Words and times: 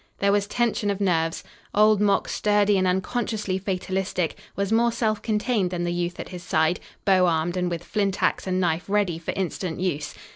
There 0.17 0.31
was 0.31 0.47
tension 0.47 0.89
of 0.89 0.99
nerves. 0.99 1.43
Old 1.75 2.01
Mok, 2.01 2.27
sturdy 2.27 2.75
and 2.75 2.87
unconsciously 2.87 3.59
fatalistic, 3.59 4.35
was 4.55 4.71
more 4.71 4.91
self 4.91 5.21
contained 5.21 5.69
than 5.69 5.83
the 5.83 5.93
youth 5.93 6.19
at 6.19 6.29
his 6.29 6.41
side, 6.41 6.79
bow 7.05 7.27
armed 7.27 7.55
and 7.55 7.69
with 7.69 7.83
flint 7.83 8.23
ax 8.23 8.47
and 8.47 8.59
knife 8.59 8.85
ready 8.87 9.19
for 9.19 9.29
instant 9.35 9.79
use. 9.79 10.15